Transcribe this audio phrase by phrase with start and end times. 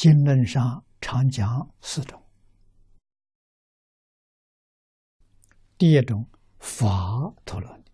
[0.00, 2.24] 经论上常讲四种。
[5.76, 6.26] 第一种
[6.58, 7.84] 法陀罗尼，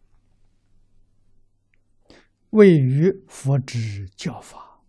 [2.50, 4.80] 位于佛之教法，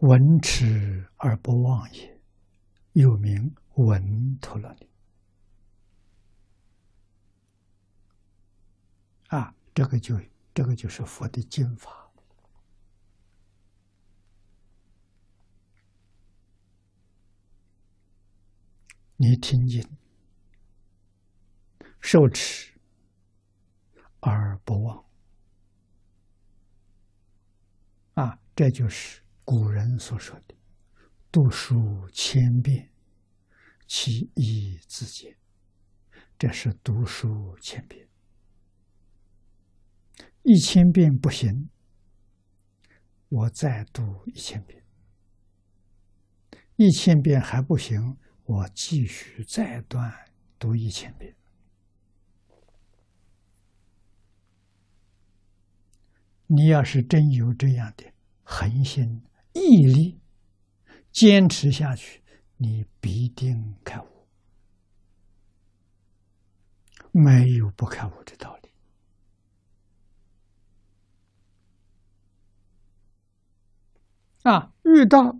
[0.00, 2.20] 闻持而不忘也，
[2.92, 4.86] 又名闻陀罗尼。
[9.28, 10.20] 啊，这个就
[10.52, 12.01] 这个就是佛的经法。
[19.24, 19.80] 你听经、
[22.00, 22.76] 受持
[24.18, 25.04] 而不忘，
[28.14, 30.56] 啊，这就是古人所说的
[31.30, 32.90] “读书千遍，
[33.86, 35.38] 其义自见”。
[36.36, 38.08] 这是读书千遍，
[40.42, 41.70] 一千遍不行，
[43.28, 44.84] 我再读一千遍，
[46.74, 48.16] 一千遍还不行。
[48.52, 50.12] 我继续再断
[50.58, 51.34] 读一千遍。
[56.46, 60.20] 你要是真有这样的恒心毅力，
[61.10, 62.22] 坚持下去，
[62.58, 64.26] 你必定开悟，
[67.10, 68.68] 没有不开悟的道理。
[74.42, 75.38] 啊，遇到。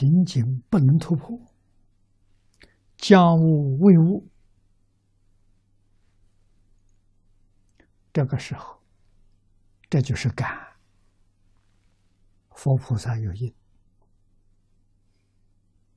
[0.00, 1.38] 瓶颈不能突破，
[2.96, 4.26] 将物为物，
[8.10, 8.82] 这个时候，
[9.90, 10.58] 这就是感。
[12.52, 13.54] 佛菩萨有应，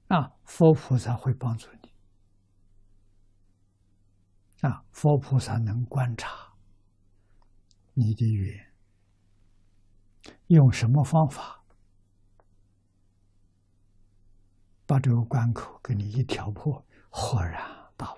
[0.08, 1.94] 啊，佛菩萨会帮助你，
[4.68, 6.54] 啊，佛菩萨能观察
[7.94, 8.74] 你的缘，
[10.48, 11.63] 用什么方法？
[14.94, 17.68] 把这个关口给你一挑破，豁然
[17.98, 18.18] 大悟。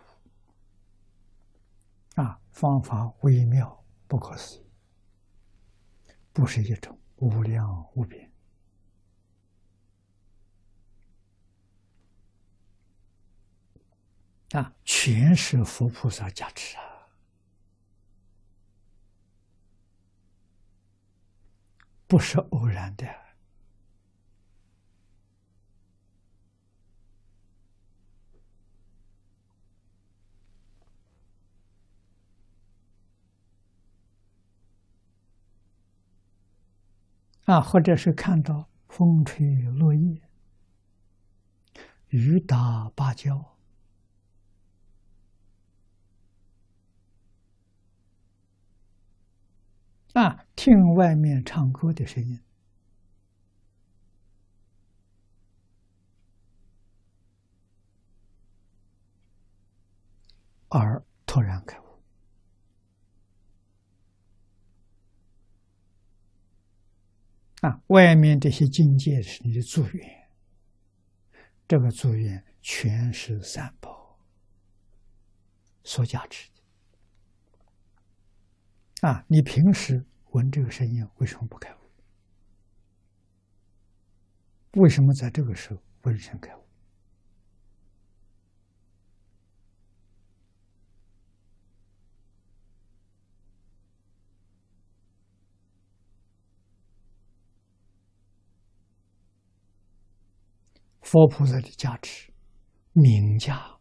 [2.22, 4.66] 啊，方法微妙不可思议，
[6.34, 8.30] 不是一种无量无边。
[14.52, 16.84] 啊，全是佛菩萨加持啊，
[22.06, 23.25] 不是偶然的。
[37.46, 40.20] 啊，或者是看到风吹落叶、
[42.10, 43.56] 雨打芭蕉，
[50.14, 52.40] 啊，听外面唱歌的声音，
[60.70, 61.85] 而突然开悟。
[67.66, 70.30] 啊，外面这些境界是你的祝愿，
[71.68, 74.20] 这个祝愿全是三宝
[75.84, 76.58] 所加持的。
[79.08, 81.78] 啊，你平时闻这个声音为什么不开悟？
[84.82, 86.65] 为什么在这个时候闻声开悟？
[101.06, 102.34] 佛菩萨的加持，
[102.94, 103.78] 名家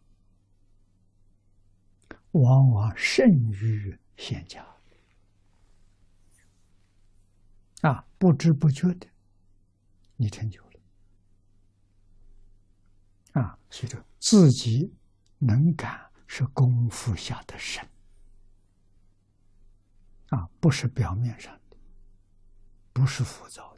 [2.32, 4.62] 往往胜于仙家
[7.80, 8.06] 啊！
[8.18, 9.08] 不知不觉的，
[10.16, 10.80] 你成就了
[13.32, 13.58] 啊！
[13.70, 14.94] 所以说，自己
[15.38, 17.82] 能感是功夫下的深
[20.28, 21.76] 啊，不是表面上的，
[22.92, 23.73] 不是浮躁。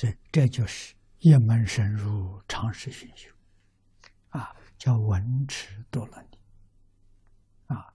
[0.00, 3.30] 这，这就是一门深入，常识熏修，
[4.30, 6.38] 啊，叫文持多罗尼，
[7.66, 7.92] 啊，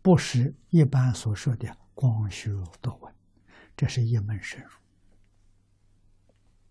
[0.00, 3.14] 不是一般所说的光修多闻，
[3.76, 4.70] 这是一门深入。